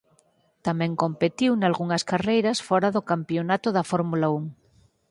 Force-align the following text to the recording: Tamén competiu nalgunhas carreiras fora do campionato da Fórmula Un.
Tamén 0.65 0.99
competiu 1.03 1.51
nalgunhas 1.55 2.03
carreiras 2.11 2.57
fora 2.67 2.89
do 2.95 3.01
campionato 3.11 3.67
da 3.75 3.87
Fórmula 3.91 4.27
Un. 4.39 4.45